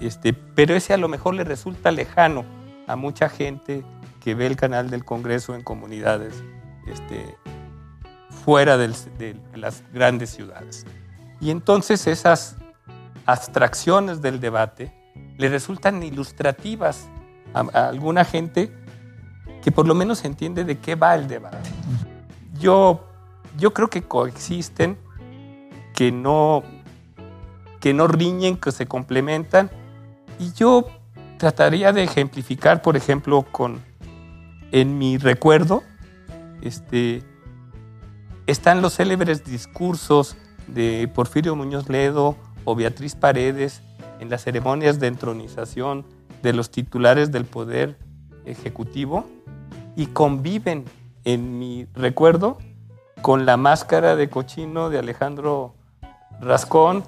[0.00, 2.44] este, pero ese a lo mejor le resulta lejano
[2.88, 3.84] a mucha gente
[4.20, 6.42] que ve el canal del Congreso en comunidades
[6.88, 7.36] este,
[8.28, 10.84] fuera de las grandes ciudades.
[11.40, 12.56] Y entonces esas
[13.24, 14.92] abstracciones del debate
[15.38, 17.08] le resultan ilustrativas
[17.54, 18.72] a, a, alguna gente
[19.62, 21.70] que por lo menos entiende de qué va el debate.
[22.58, 23.15] Yo
[23.56, 24.98] yo creo que coexisten,
[25.94, 26.62] que no,
[27.80, 29.70] que no riñen, que se complementan.
[30.38, 30.86] Y yo
[31.38, 33.80] trataría de ejemplificar, por ejemplo, con
[34.72, 35.82] en mi recuerdo,
[36.60, 37.22] este,
[38.46, 43.82] están los célebres discursos de Porfirio Muñoz Ledo o Beatriz Paredes
[44.20, 46.04] en las ceremonias de entronización
[46.42, 47.98] de los titulares del poder
[48.44, 49.26] ejecutivo
[49.94, 50.84] y conviven
[51.24, 52.58] en mi recuerdo
[53.22, 55.74] con la máscara de cochino de Alejandro
[56.40, 57.04] Rascón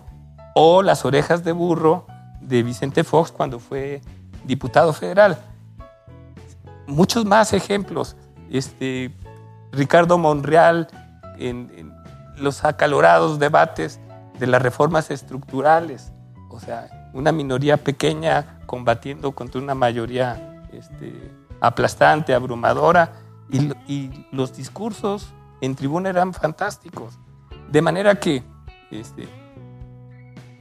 [0.54, 2.06] o las orejas de burro
[2.40, 4.00] de Vicente Fox cuando fue
[4.44, 5.38] diputado federal.
[6.86, 8.16] Muchos más ejemplos.
[8.50, 9.14] Este,
[9.72, 10.88] Ricardo Monreal
[11.38, 11.92] en,
[12.36, 14.00] los acalorados debates
[14.38, 16.12] de las reformas estructurales.
[16.48, 23.12] O sea, una minoría pequeña combatiendo contra una mayoría este, aplastante, abrumadora,
[23.50, 27.18] y, y los discursos en tribuna eran fantásticos.
[27.70, 28.42] De manera que,
[28.90, 29.28] este,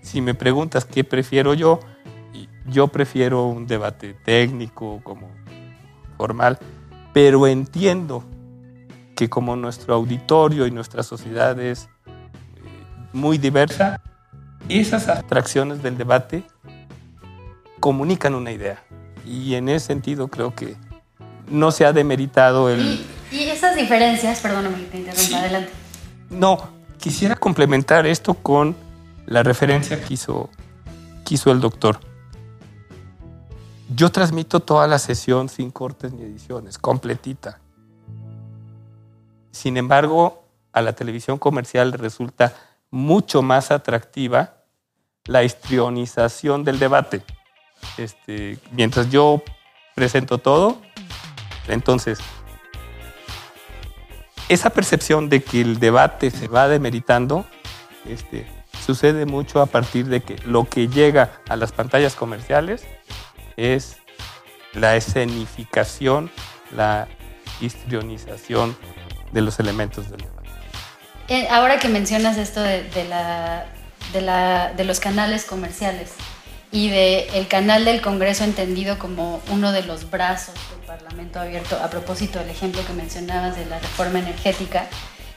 [0.01, 1.79] si me preguntas qué prefiero yo,
[2.67, 5.29] yo prefiero un debate técnico, como
[6.17, 6.60] formal,
[7.13, 8.23] pero entiendo
[9.15, 12.12] que como nuestro auditorio y nuestra sociedad es eh,
[13.13, 14.01] muy diversa,
[14.69, 16.43] esas abstracciones del debate
[17.79, 18.83] comunican una idea.
[19.25, 20.75] Y en ese sentido creo que
[21.49, 23.05] no se ha demeritado el...
[23.31, 25.71] Y esas diferencias, perdóname que te interrumpa, adelante.
[26.29, 28.75] No, quisiera complementar esto con
[29.25, 30.49] la referencia que hizo,
[31.25, 31.99] que hizo el doctor.
[33.95, 37.59] Yo transmito toda la sesión sin cortes ni ediciones, completita.
[39.51, 42.53] Sin embargo, a la televisión comercial resulta
[42.91, 44.57] mucho más atractiva
[45.25, 47.23] la histrionización del debate.
[47.97, 49.41] Este, mientras yo
[49.95, 50.81] presento todo,
[51.67, 52.19] entonces
[54.49, 57.45] esa percepción de que el debate se va demeritando
[58.07, 58.47] este,
[58.86, 62.86] sucede mucho a partir de que lo que llega a las pantallas comerciales
[63.57, 63.97] es
[64.73, 66.31] la escenificación,
[66.75, 67.07] la
[67.60, 68.77] histrionización
[69.31, 70.49] de los elementos del debate.
[71.27, 73.65] Eh, ahora que mencionas esto de, la,
[74.13, 76.13] de, la, de los canales comerciales
[76.71, 81.77] y del el canal del Congreso entendido como uno de los brazos del Parlamento abierto,
[81.82, 84.88] a propósito del ejemplo que mencionabas de la reforma energética,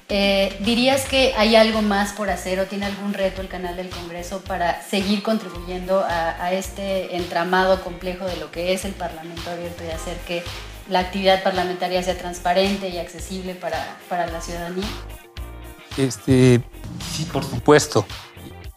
[0.09, 3.91] eh, ¿dirías que hay algo más por hacer o tiene algún reto el canal del
[3.91, 9.51] Congreso para seguir contribuyendo a, a este entramado complejo de lo que es el Parlamento
[9.51, 10.43] abierto y hacer que
[10.89, 14.87] la actividad parlamentaria sea transparente y accesible para, para la ciudadanía?
[15.97, 16.61] Este,
[17.13, 18.05] sí, por supuesto.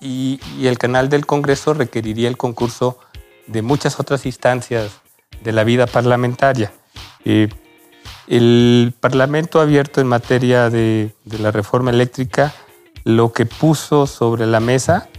[0.03, 2.99] Y, y, el canal del Congreso requeriría el concurso
[3.47, 4.91] de muchas otras instancias
[5.41, 6.73] de la vida parlamentaria.
[7.25, 7.49] Eh,
[8.27, 12.53] el Parlamento abierto en materia de, de, la reforma eléctrica
[13.03, 15.09] lo que puso sobre la mesa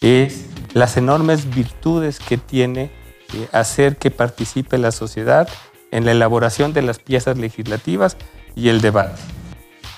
[0.00, 2.90] es las enormes virtudes que tiene
[3.34, 5.48] eh, hacer que participe la sociedad
[5.90, 8.16] en la elaboración de las piezas legislativas
[8.54, 9.20] y el debate.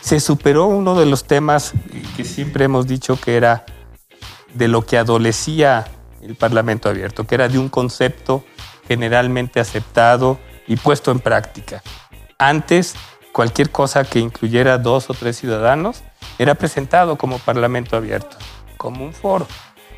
[0.00, 1.72] Se superó uno de los temas
[2.16, 3.66] que siempre hemos dicho que era
[4.54, 5.86] de lo que adolecía
[6.22, 8.44] el Parlamento abierto, que era de un concepto
[8.86, 11.82] generalmente aceptado y puesto en práctica.
[12.38, 12.94] Antes,
[13.32, 16.02] cualquier cosa que incluyera dos o tres ciudadanos
[16.38, 18.36] era presentado como Parlamento abierto,
[18.76, 19.46] como un foro.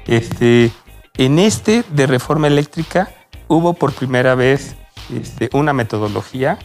[0.07, 0.71] Este,
[1.17, 3.11] en este de reforma eléctrica
[3.49, 4.77] hubo por primera vez
[5.15, 6.59] este, una metodología,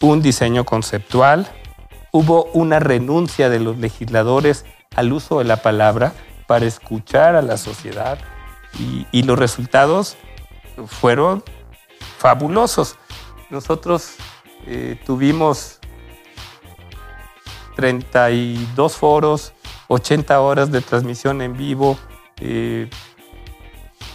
[0.00, 1.46] un diseño conceptual,
[2.12, 6.12] hubo una renuncia de los legisladores al uso de la palabra
[6.46, 8.18] para escuchar a la sociedad.
[9.12, 10.16] Y, los resultados
[10.86, 11.42] fueron
[12.18, 12.96] fabulosos.
[13.48, 14.16] Nosotros
[14.66, 15.78] eh, tuvimos
[17.76, 19.54] 32 foros,
[19.88, 21.98] 80 horas de transmisión en vivo,
[22.40, 22.90] eh,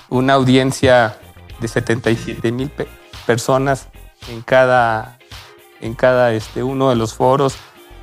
[0.10, 1.18] una audiencia
[1.60, 2.72] de 77 mil
[3.26, 3.88] personas
[4.28, 5.18] en cada,
[5.80, 7.56] en cada este, uno de los foros.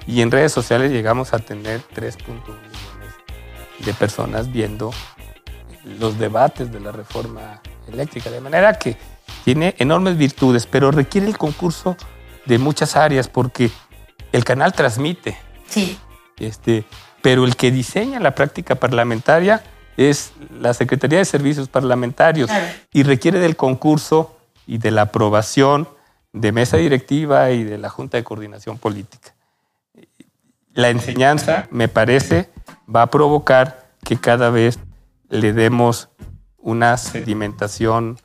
[0.09, 2.88] Y en redes sociales llegamos a tener 3.1 millones
[3.85, 4.91] de personas viendo
[5.99, 8.97] los debates de la reforma eléctrica, de manera que
[9.45, 11.97] tiene enormes virtudes, pero requiere el concurso
[12.45, 13.71] de muchas áreas porque
[14.33, 15.37] el canal transmite.
[15.67, 15.99] Sí.
[16.39, 16.85] Este,
[17.23, 19.63] pero el que diseña la práctica parlamentaria
[19.97, 22.51] es la Secretaría de Servicios Parlamentarios
[22.93, 24.37] y requiere del concurso
[24.67, 25.89] y de la aprobación
[26.33, 29.35] de mesa directiva y de la Junta de Coordinación Política.
[30.73, 32.49] La enseñanza, me parece,
[32.95, 34.79] va a provocar que cada vez
[35.29, 36.09] le demos
[36.59, 38.19] una sedimentación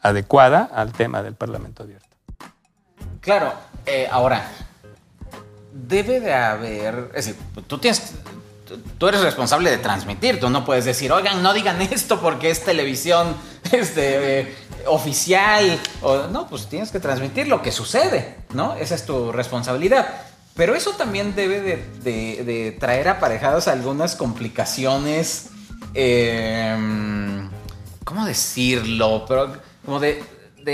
[0.00, 2.08] adecuada al tema del Parlamento abierto.
[3.20, 3.52] Claro,
[3.86, 4.48] eh, ahora,
[5.72, 8.14] debe de haber, es decir, tú tienes,
[8.98, 12.64] tú eres responsable de transmitir, tú no puedes decir, oigan, no digan esto porque es
[12.64, 13.34] televisión
[13.70, 14.54] este,
[14.86, 18.74] oficial, o no, pues tienes que transmitir lo que sucede, ¿no?
[18.74, 20.31] Esa es tu responsabilidad.
[20.54, 25.48] Pero eso también debe de, traer aparejadas algunas complicaciones,
[25.94, 27.48] em,
[28.04, 29.24] ¿cómo decirlo?
[29.26, 30.22] Pero como de,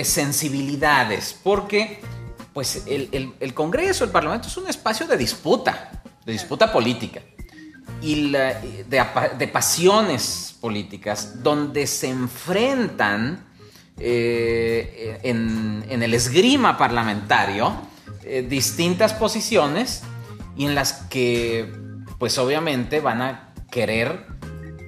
[0.04, 2.00] sensibilidades, porque
[2.52, 7.20] pues el, Congreso, el Parlamento es un espacio de disputa, de disputa política
[8.02, 13.46] y de, pasiones políticas, donde se enfrentan
[13.96, 17.88] eh, en, el esgrima parlamentario
[18.28, 20.02] eh, distintas posiciones
[20.56, 21.72] y en las que
[22.18, 24.26] pues obviamente van a querer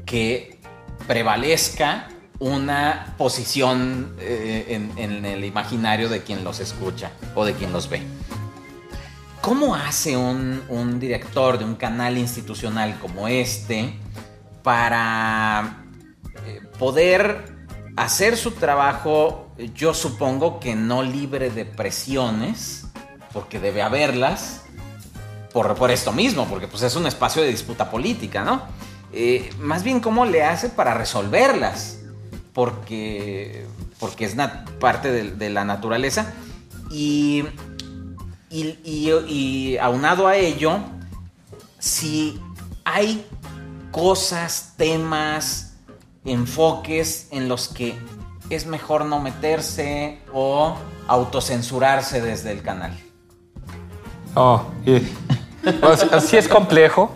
[0.05, 0.61] que
[1.07, 7.89] prevalezca una posición eh, en, el imaginario de quien los escucha o de quien los
[7.89, 8.03] ve.
[9.41, 13.95] ¿Cómo hace un, un director de un canal institucional como este
[14.63, 15.85] para
[16.79, 17.61] poder
[17.97, 22.80] hacer su trabajo, yo supongo que no libre de presiones,
[23.33, 24.63] porque debe haberlas,
[25.53, 28.63] por, por esto mismo, porque pues es un espacio de disputa política, ¿no?
[29.13, 31.99] Eh, más bien cómo le hace para resolverlas,
[32.53, 33.67] porque,
[33.99, 34.37] porque es
[34.79, 36.33] parte de, la naturaleza.
[36.91, 37.45] Y,
[38.51, 40.79] y, aunado a ello,
[41.79, 42.41] si
[42.85, 43.27] hay
[43.91, 45.75] cosas, temas,
[46.25, 47.97] enfoques en los que
[48.51, 50.77] es mejor no meterse o
[51.09, 52.97] autocensurarse desde el canal.
[54.35, 55.07] Oh, eh,
[55.81, 57.15] pues, así es complejo,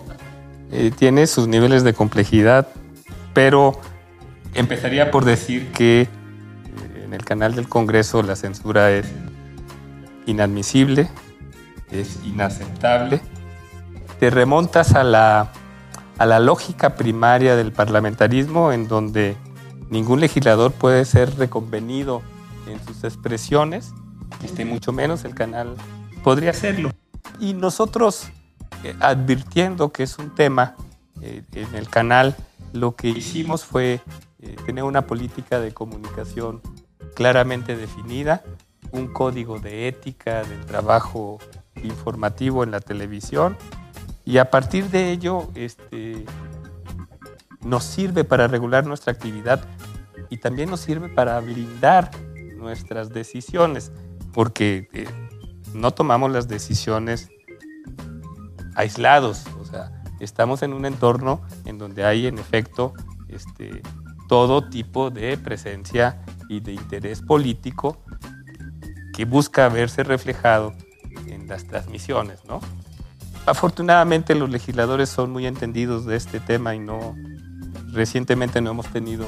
[0.96, 2.68] tiene sus niveles de complejidad,
[3.32, 3.80] pero
[4.54, 6.08] empezaría por decir que eh,
[7.04, 9.06] en el canal del Congreso la censura es
[10.26, 11.08] inadmisible,
[11.90, 13.20] es inaceptable.
[14.18, 15.52] Te remontas a la,
[16.18, 19.36] a la lógica primaria del parlamentarismo en donde
[19.90, 22.22] ningún legislador puede ser reconvenido
[22.68, 23.92] en sus expresiones,
[24.42, 25.76] este, mucho menos el canal
[26.22, 26.90] podría hacerlo.
[27.40, 28.28] Y nosotros,
[28.82, 30.76] eh, advirtiendo que es un tema
[31.20, 32.36] eh, en el canal,
[32.72, 34.00] lo que hicimos fue
[34.40, 36.60] eh, tener una política de comunicación
[37.14, 38.42] claramente definida,
[38.90, 41.38] un código de ética del trabajo
[41.82, 43.56] informativo en la televisión.
[44.24, 46.24] Y a partir de ello este,
[47.62, 49.64] nos sirve para regular nuestra actividad
[50.30, 52.10] y también nos sirve para blindar
[52.56, 53.92] nuestras decisiones,
[54.32, 54.88] porque
[55.74, 57.28] no tomamos las decisiones
[58.74, 62.94] aislados, o sea, estamos en un entorno en donde hay en efecto
[63.28, 63.82] este,
[64.28, 67.98] todo tipo de presencia y de interés político
[69.14, 70.74] que busca verse reflejado
[71.26, 72.60] en las transmisiones, ¿no?
[73.46, 77.14] Afortunadamente los legisladores son muy entendidos de este tema y no
[77.92, 79.26] recientemente no hemos tenido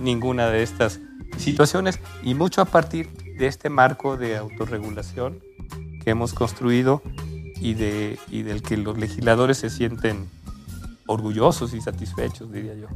[0.00, 1.00] ninguna de estas
[1.36, 5.40] situaciones y mucho a partir de este marco de autorregulación
[6.04, 7.02] que hemos construido
[7.60, 10.28] y, de, y del que los legisladores se sienten
[11.06, 12.88] orgullosos y satisfechos, diría yo.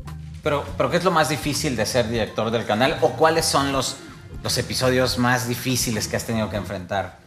[0.43, 3.73] Pero, pero ¿qué es lo más difícil de ser director del canal o cuáles son
[3.73, 3.97] los,
[4.43, 7.19] los episodios más difíciles que has tenido que enfrentar?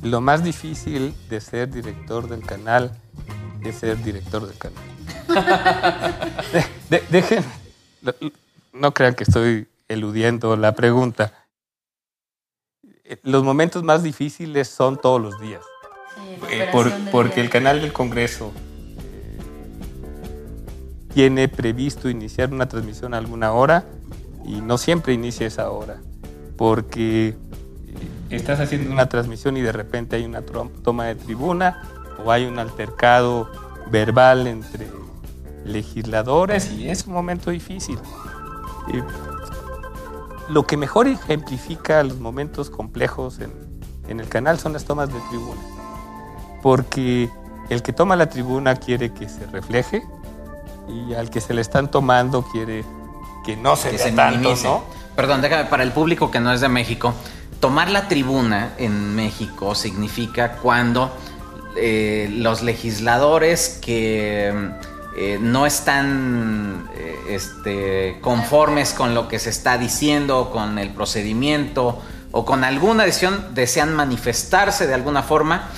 [0.00, 2.90] Lo más difícil de ser director del canal
[3.62, 4.82] es ser director del canal.
[6.52, 7.44] De- de- dejen,
[8.72, 11.32] no crean que estoy eludiendo la pregunta.
[13.04, 15.62] Eh, Los momentos más difíciles son todos los días.
[16.50, 18.52] Eh, por- porque el canal del Congreso
[18.98, 19.38] eh,
[21.14, 23.84] tiene previsto iniciar una transmisión a alguna hora
[24.44, 25.98] y no siempre inicia esa hora,
[26.56, 27.34] porque
[28.30, 31.82] estás haciendo una transmisión y de repente hay una toma de tribuna
[32.24, 33.48] o hay un altercado
[33.90, 34.86] verbal entre
[35.64, 37.98] legisladores y es un momento difícil.
[38.92, 39.02] Eh,
[40.52, 43.52] lo que mejor ejemplifica los momentos complejos en,
[44.08, 45.60] en el canal son las tomas de tribuna
[46.62, 47.28] porque
[47.68, 50.02] el que toma la tribuna quiere que se refleje
[50.88, 52.84] y al que se le están tomando quiere
[53.44, 54.68] que no se que vea se tanto, minimice.
[54.68, 54.84] ¿no?
[55.16, 57.12] Perdón, déjame, para el público que no es de México,
[57.60, 61.14] tomar la tribuna en México significa cuando
[61.76, 64.70] eh, los legisladores que
[65.14, 72.00] eh, no están eh, este, conformes con lo que se está diciendo, con el procedimiento
[72.30, 75.68] o con alguna decisión, desean manifestarse de alguna forma,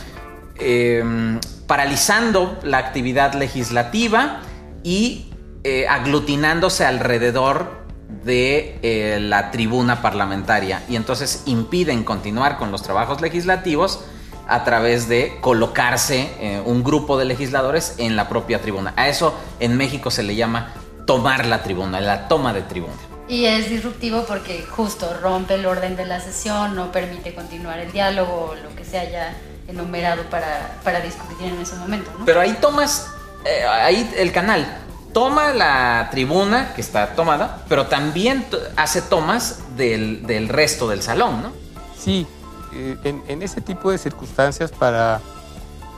[0.56, 4.40] eh, paralizando la actividad legislativa
[4.84, 5.32] y
[5.64, 7.82] eh, aglutinándose alrededor
[8.24, 10.82] de la tribuna parlamentaria.
[10.88, 14.04] Y entonces impiden continuar con los trabajos legislativos
[14.48, 18.92] a través de colocarse eh, un grupo de legisladores en la propia tribuna.
[18.96, 20.74] A eso en México se le llama
[21.07, 22.94] tomar la tribuna, la toma de tribuna.
[23.28, 27.90] Y es disruptivo porque justo rompe el orden de la sesión, no permite continuar el
[27.90, 29.35] diálogo o lo que se haya
[29.66, 32.26] enumerado para, para discutir en ese momento, ¿no?
[32.26, 33.11] Pero ahí tomas,
[33.46, 34.66] eh, ahí el canal
[35.14, 38.44] toma la tribuna que está tomada, pero también
[38.76, 41.52] hace tomas del, del resto del salón, ¿no?
[41.96, 42.26] Sí,
[42.74, 45.16] eh, en, ese tipo de circunstancias para,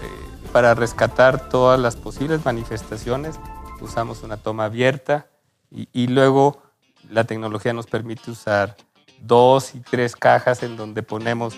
[0.03, 3.39] eh, para rescatar todas las posibles manifestaciones
[3.81, 5.27] usamos una toma abierta
[5.71, 6.63] y, luego
[7.11, 8.77] la tecnología nos permite usar
[9.21, 11.55] dos y tres cajas en donde ponemos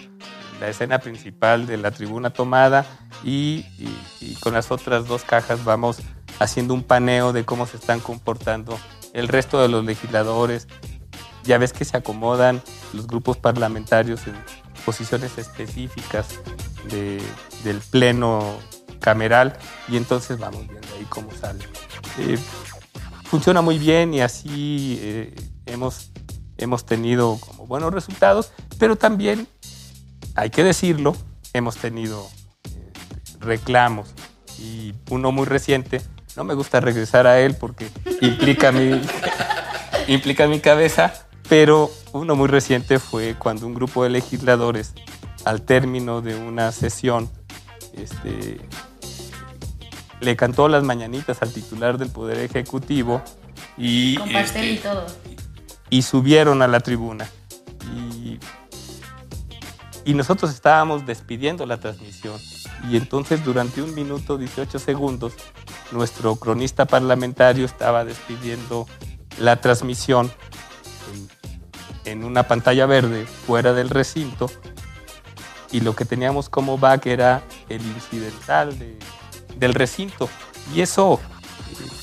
[0.61, 2.85] la escena principal de la tribuna tomada
[3.23, 3.65] y-
[4.21, 6.01] y con las otras dos cajas vamos
[6.39, 8.79] haciendo un paneo de cómo se están comportando
[9.13, 10.69] el resto de los legisladores.
[11.45, 12.63] Ya ves que se acomodan
[12.93, 14.35] los grupos parlamentarios en
[14.93, 16.29] posiciones específicas
[16.91, 17.21] de-
[17.63, 18.57] del pleno
[19.01, 19.53] cameral
[19.87, 21.63] y entonces vamos viendo ahí cómo sale.
[22.19, 22.39] Eh,
[23.25, 25.35] funciona muy bien y así eh,
[25.67, 26.11] hemos,
[26.57, 29.47] hemos tenido como buenos resultados, pero también,
[30.35, 31.15] hay que decirlo,
[31.53, 32.27] hemos tenido
[32.65, 32.93] eh,
[33.41, 34.09] reclamos
[34.59, 36.01] y uno muy reciente,
[36.35, 37.91] no me gusta regresar a él porque
[38.23, 39.03] implica mi,
[40.09, 41.13] implica mi cabeza,
[41.49, 44.95] pero uno muy reciente fue cuando un grupo de legisladores,
[45.45, 47.31] al término de una sesión,
[47.95, 48.61] este,
[50.21, 53.23] le cantó las mañanitas al titular del Poder Ejecutivo
[53.77, 55.07] y, Con pastel y este, todo.
[55.91, 57.29] y subieron a la tribuna.
[57.97, 58.39] Y,
[60.05, 62.39] y nosotros estábamos despidiendo la transmisión.
[62.91, 65.33] Y entonces durante un minuto 18 segundos,
[65.93, 68.87] nuestro cronista parlamentario estaba despidiendo
[69.39, 70.31] la transmisión
[72.11, 74.51] en, una pantalla verde fuera del recinto.
[75.71, 78.99] Y lo que teníamos como back era el incidental de-
[79.57, 80.29] del recinto.
[80.75, 81.21] Y eso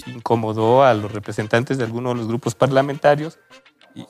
[0.06, 3.40] eh, incomodó a los representantes de algunos de los grupos parlamentarios
[3.96, 4.02] y,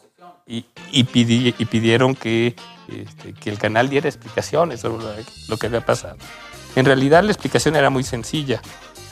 [0.45, 2.55] y- y pidi- y pidieron que,
[2.89, 6.17] este, que el canal diera explicaciones sobre lo que había pasado.
[6.75, 8.61] En realidad la explicación era muy sencilla.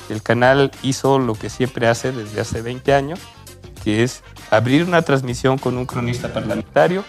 [0.09, 3.19] El canal hizo lo que siempre hace desde hace 20 años,
[3.83, 7.03] que es abrir una transmisión con un cronista parlamentario,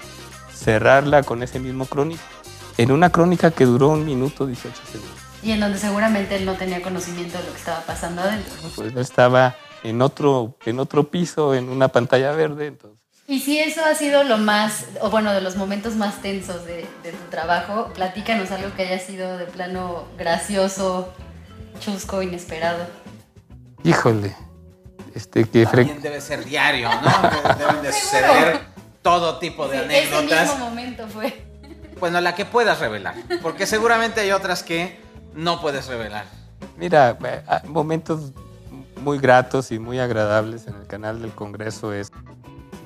[0.52, 2.24] cerrarla con ese mismo cronista,
[2.78, 5.18] en una crónica que duró un minuto 18 segundos.
[5.42, 8.52] Y en donde seguramente él no tenía conocimiento de lo que estaba pasando adentro.
[8.74, 12.98] Pues él estaba en otro, en otro piso, en una pantalla verde, entonces
[13.28, 16.86] Y si eso ha sido lo más, o bueno, de los momentos más tensos de,
[17.02, 21.12] de tu trabajo, platícanos algo que haya sido de plano gracioso,
[21.78, 22.86] chusco, inesperado.
[23.82, 24.34] Híjole,
[25.14, 27.54] este que fre- También debe ser diario, ¿no?
[27.56, 28.60] Deben de suceder
[29.02, 29.84] todo tipo de Ese
[30.14, 30.50] anécdotas.
[30.50, 31.44] mismo momento fue.
[32.00, 33.14] Bueno, la que puedas revelar.
[33.42, 34.98] Porque seguramente hay otras que
[35.34, 36.24] no puedes revelar.
[36.76, 38.32] mira, eh, ah, momentos
[39.00, 42.10] muy gratos y muy agradables en el canal del Congreso es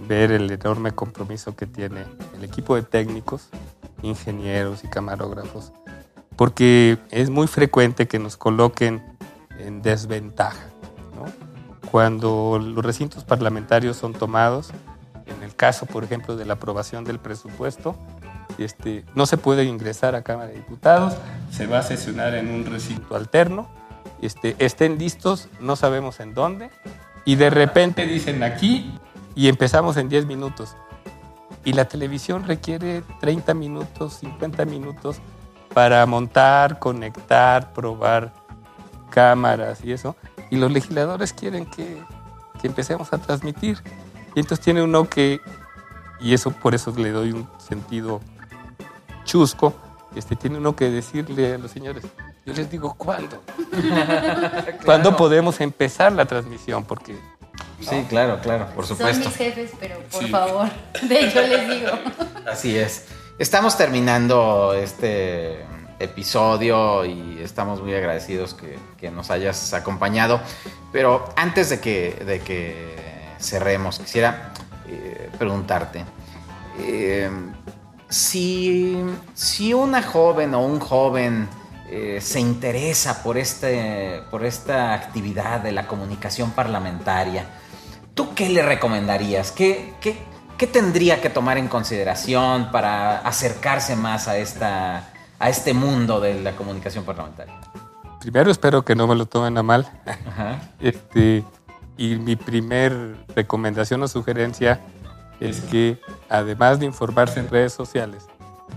[0.07, 2.05] ver el enorme compromiso que tiene
[2.37, 3.49] el equipo de técnicos,
[4.03, 5.73] ingenieros y camarógrafos,
[6.37, 9.03] porque es muy frecuente que nos coloquen
[9.59, 10.59] en desventaja.
[11.91, 14.71] Cuando los recintos parlamentarios son tomados,
[15.27, 17.97] en el caso, por ejemplo, de la aprobación del presupuesto,
[18.59, 21.15] este, no se puede ingresar a Cámara de Diputados,
[21.51, 23.69] se va a sesionar en un recinto alterno,
[24.21, 26.71] este, estén listos, no sabemos en dónde,
[27.25, 28.99] y de repente dicen aquí
[29.35, 30.77] y empezamos en 10 minutos.
[31.65, 35.19] Y la televisión requiere 30 minutos, 50 minutos
[35.75, 38.33] para montar, conectar, probar
[39.11, 40.17] cámaras y eso.
[40.51, 42.03] Y los legisladores quieren que,
[42.61, 43.79] que empecemos a transmitir.
[44.35, 45.41] Y entonces tiene uno que,
[46.21, 48.21] y eso por eso le doy un sentido
[49.25, 49.75] chusco,
[50.15, 52.05] este, tiene uno que decirle a los señores,
[52.47, 53.43] yo les digo, ¿cuándo?
[54.85, 56.85] ¿Cuándo podemos empezar la transmisión?
[56.85, 57.17] Porque
[57.81, 59.29] Sí, claro, claro, por Son supuesto.
[59.29, 60.31] mis jefes, pero por Sí.
[60.31, 60.69] favor,
[61.03, 61.91] de hecho les digo.
[62.51, 63.07] Así es.
[63.39, 65.65] Estamos terminando este
[65.99, 70.41] episodio y estamos muy agradecidos que, nos hayas acompañado.
[70.93, 74.53] Pero antes de que, de que cerremos, quisiera
[74.87, 76.05] eh, preguntarte.
[76.81, 77.31] eh,
[78.09, 78.97] si,
[79.35, 81.49] si una joven o un joven
[81.91, 87.47] eh, se interesa por, este, por esta actividad de la comunicación parlamentaria,
[88.15, 89.53] ¿tú qué le recomendarías?
[89.53, 90.19] ¿Qué, qué,
[90.57, 95.09] qué tendría que tomar en consideración para acercarse más a, esta,
[95.39, 97.55] a este mundo de la comunicación parlamentaria?
[98.21, 99.87] primero espero que no me lo tomen a mal.
[100.27, 100.61] Ajá.
[100.81, 101.45] Este,
[101.97, 104.81] y mi primer recomendación o sugerencia
[105.41, 108.27] es que, además de informarse en redes sociales,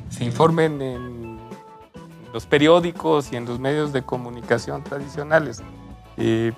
[0.09, 1.39] se informen en
[2.33, 5.61] los periódicos y en los medios de comunicación tradicionales.
[6.17, 6.53] Eh,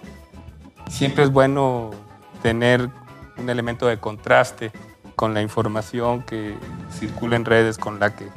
[0.89, 1.91] siempre es bueno
[2.41, 2.89] tener
[3.37, 4.71] un elemento de contraste
[5.15, 6.57] con la información que
[6.91, 8.29] circula en redes, con la que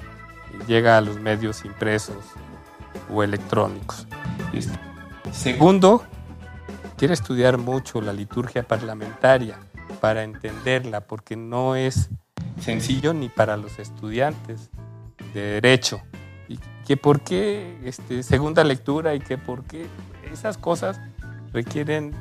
[0.66, 2.24] llega a los medios impresos
[3.12, 4.06] o electrónicos.
[5.32, 6.04] Segundo,
[6.96, 9.58] quiere estudiar mucho la liturgia parlamentaria
[10.00, 12.10] para entenderla, porque no es
[12.60, 14.70] sencillo ni para los estudiantes
[15.34, 16.00] de derecho.
[16.48, 19.86] Y que por qué este, segunda lectura y que por qué
[20.32, 21.00] esas cosas
[21.52, 22.14] requieren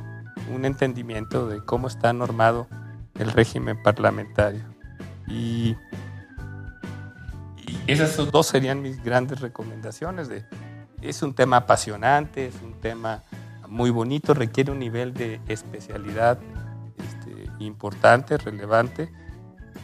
[0.54, 2.66] un entendimiento de cómo está normado
[3.18, 4.62] el régimen parlamentario.
[5.26, 5.76] Y
[7.86, 10.28] esas dos serían mis grandes recomendaciones.
[11.02, 13.22] Es un tema apasionante, es un tema
[13.68, 16.38] muy bonito, requiere un nivel de especialidad
[16.98, 19.10] este, importante, relevante,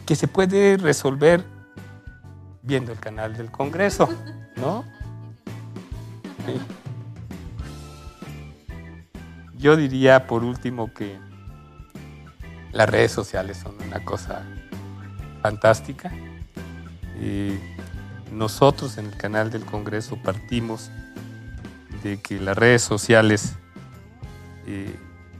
[0.05, 1.43] que se puede resolver
[2.61, 4.09] viendo el canal del Congreso,
[4.57, 4.83] ¿no?
[9.57, 11.17] Yo diría por último que
[12.73, 14.43] las redes sociales son una cosa
[15.41, 16.11] fantástica.
[17.21, 17.53] Y
[18.33, 20.89] nosotros en el canal del Congreso partimos
[22.03, 23.53] de que las redes sociales
[24.65, 24.95] eh,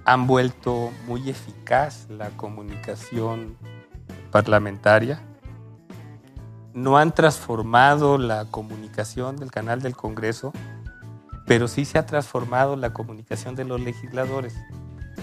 [0.05, 3.57] han vuelto muy eficaz la comunicación
[4.31, 5.21] parlamentaria,
[6.73, 10.53] no han transformado la comunicación del canal del Congreso,
[11.45, 14.55] pero sí se ha transformado la comunicación de los legisladores.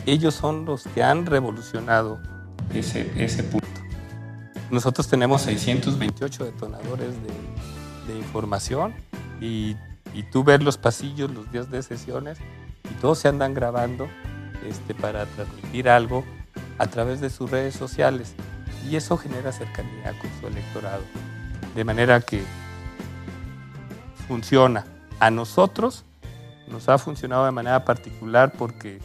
[0.06, 2.20] Ellos son los que han revolucionado
[2.72, 3.79] ese, ese punto.
[4.70, 8.92] Nosotros tenemos 628 detonadores de, información
[9.40, 9.76] y,
[10.14, 12.38] y, tú ves los pasillos los días de sesiones
[12.90, 14.08] y todos se andan grabando
[14.68, 16.24] este, para transmitir algo
[16.78, 18.34] a través de sus redes sociales
[18.88, 21.02] y eso genera cercanía con su electorado.
[21.74, 22.42] De manera que
[24.26, 24.86] funciona.
[25.18, 26.04] A nosotros
[26.68, 29.00] nos ha funcionado de manera particular porque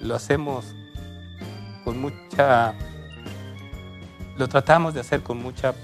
[0.00, 0.74] lo hacemos
[1.84, 2.74] con mucha
[4.40, 5.74] lo tratamos de hacer con mucha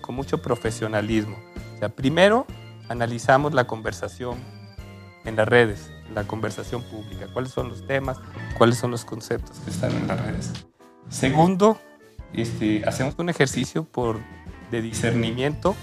[0.00, 1.36] con mucho profesionalismo.
[1.76, 2.44] O sea, primero
[2.88, 4.36] analizamos la conversación
[5.24, 8.18] en las redes, la conversación pública, cuáles son los temas,
[8.58, 10.52] cuáles son los conceptos que están en las redes.
[11.08, 11.78] Segundo,
[12.32, 14.18] este, hacemos un ejercicio por,
[14.72, 15.76] de discernimiento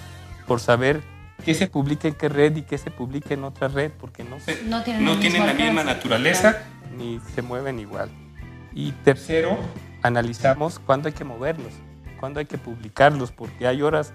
[0.47, 1.01] por saber
[1.45, 4.41] qué se publica en qué red y qué se publica en otra red, porque no,
[4.41, 6.63] se, No tienen no la misma naturaleza
[6.97, 8.09] ni se mueven igual.
[8.73, 9.57] Y tercero,
[10.01, 11.71] analizamos cuándo hay que moverlos,
[12.17, 14.13] cuándo hay que publicarlos, porque hay horas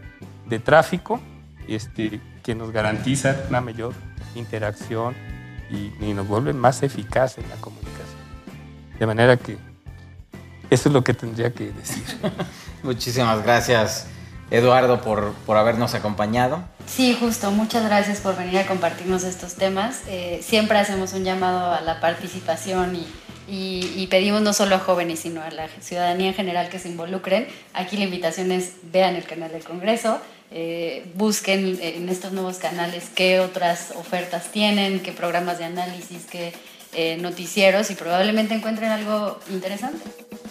[0.48, 1.20] de tráfico
[1.68, 3.94] este, que nos garantizan una mayor
[4.34, 5.14] interacción
[5.70, 7.92] y, y nos vuelven más eficaces en la comunicación.
[8.98, 9.56] De manera que
[10.72, 12.02] eso es lo que tendría que decir.
[12.82, 14.06] Muchísimas gracias,
[14.50, 16.64] Eduardo, por, por habernos acompañado.
[16.86, 17.50] Sí, justo.
[17.50, 20.00] Muchas gracias por venir a compartirnos estos temas.
[20.08, 23.06] Eh, siempre hacemos un llamado a la participación y,
[23.48, 26.88] y- y pedimos no solo a jóvenes, sino a la ciudadanía en general que se
[26.88, 27.46] involucren.
[27.74, 30.20] Aquí la invitación es vean el canal del Congreso,
[30.50, 36.52] eh, busquen en estos nuevos canales qué otras ofertas tienen, qué programas de análisis, qué
[36.94, 39.98] eh, noticieros y probablemente encuentren algo interesante.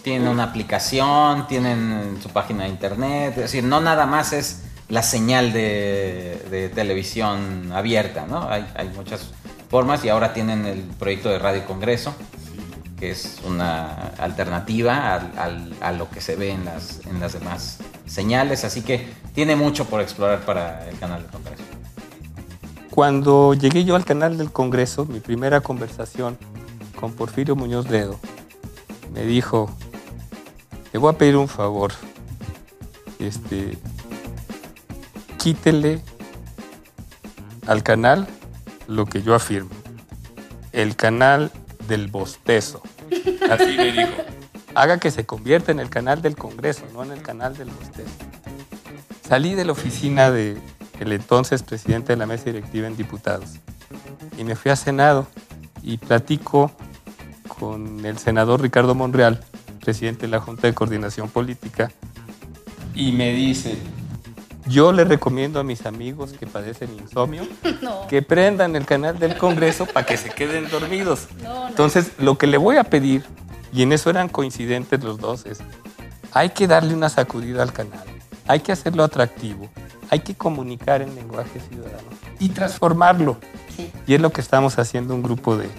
[0.01, 5.03] Tienen una aplicación, tienen su página de internet, es decir, no nada más es la
[5.03, 8.49] señal de, de televisión abierta, ¿no?
[8.49, 9.29] Hay, hay muchas
[9.69, 12.15] formas y ahora tienen el proyecto de Radio Congreso,
[13.01, 17.79] que es una alternativa al- a lo que se ve en las, en las demás
[18.05, 21.63] señales, así que tiene mucho por explorar para el canal de Congreso.
[22.91, 26.37] Cuando llegué yo al canal del Congreso, mi primera conversación
[26.99, 28.19] con Porfirio Muñoz Ledo,
[29.15, 29.71] me dijo,
[30.93, 31.93] le voy a pedir un favor,
[33.17, 33.79] este,
[35.39, 36.03] quítele
[37.65, 38.27] al canal
[38.87, 39.71] lo que yo afirmo,
[40.71, 41.51] el canal
[41.87, 42.83] del bostezo.
[43.49, 44.11] Así me dijo.
[44.73, 48.11] Haga que se convierta en el canal del Congreso, no en el canal del bostezo.
[49.27, 50.61] Salí de la oficina del
[50.99, 53.49] entonces presidente de la mesa directiva en diputados
[54.37, 55.27] y me fui a Senado
[55.83, 56.71] y platico
[57.47, 59.43] con el senador Ricardo Monreal,
[59.83, 61.91] presidente de la Junta de Coordinación Política,
[62.93, 63.77] y me dice,
[64.67, 67.43] yo le recomiendo a mis amigos que padecen insomnio
[67.81, 68.07] No.
[68.07, 71.27] que prendan el canal del Congreso para que se queden dormidos.
[71.43, 71.67] No, no.
[71.69, 73.23] Entonces, lo que le voy a pedir,
[73.73, 75.59] y en eso eran coincidentes los dos, es,
[76.31, 78.05] hay que darle una sacudida al canal,
[78.47, 79.69] hay que hacerlo atractivo,
[80.09, 82.09] hay que comunicar en lenguaje ciudadano
[82.39, 83.37] y transformarlo.
[83.75, 83.91] Sí.
[84.07, 85.69] Y es lo que estamos haciendo un grupo de, eh,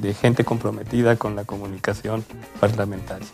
[0.00, 2.24] de gente comprometida con la comunicación
[2.60, 3.26] parlamentaria.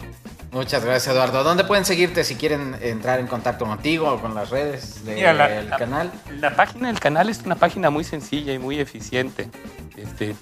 [0.53, 1.43] Muchas gracias, Eduardo.
[1.45, 5.77] ¿Dónde pueden seguirte si quieren entrar en contacto contigo o con las redes del la-
[5.79, 6.13] canal?
[6.39, 9.49] La página del canal es una página muy sencilla y muy eficiente.
[9.97, 10.35] Este,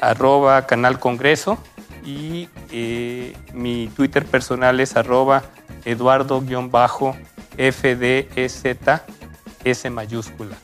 [0.01, 1.59] arroba canal congreso
[2.05, 5.43] y eh, mi Twitter personal es arroba
[5.85, 6.57] eduardo-fdez
[9.65, 10.57] S mayúscula.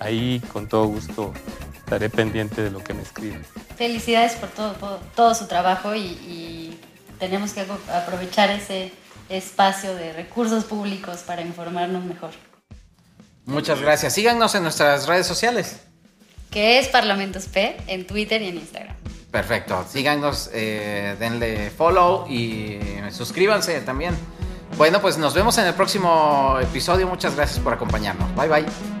[0.00, 1.32] Ahí con todo gusto
[1.76, 3.44] estaré pendiente de lo que me escriben.
[3.76, 6.80] Felicidades por todo, su trabajo y, y
[7.18, 8.92] tenemos que aprovechar ese
[9.28, 12.30] espacio de recursos públicos para informarnos mejor.
[13.46, 14.12] Muchas gracias.
[14.12, 15.80] Síganos en nuestras redes sociales.
[16.50, 18.94] Que es Parlamentos P en Twitter y en Instagram.
[19.30, 19.84] Perfecto.
[19.88, 22.78] Síganos, eh, denle follow y
[23.10, 24.14] suscríbanse también.
[24.76, 27.06] Bueno, pues nos vemos en el próximo episodio.
[27.06, 28.34] Muchas gracias por acompañarnos.
[28.34, 28.97] Bye bye.